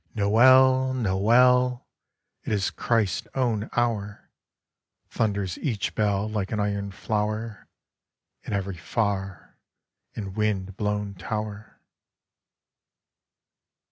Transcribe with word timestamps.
"Noell 0.15 0.95
Noel! 0.95 1.85
It 2.43 2.51
is 2.51 2.71
Christ's 2.71 3.27
own 3.35 3.69
hour 3.73 4.31
1" 5.09 5.09
Thunders 5.11 5.59
each 5.59 5.93
bell 5.93 6.27
like 6.27 6.51
an 6.51 6.59
iron 6.59 6.89
flower 6.91 7.67
In 8.41 8.51
every 8.51 8.77
far 8.77 9.59
and 10.15 10.35
wind 10.35 10.75
blown 10.75 11.13
tower. 11.13 11.79